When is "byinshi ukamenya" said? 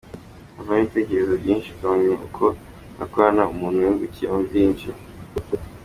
1.41-2.17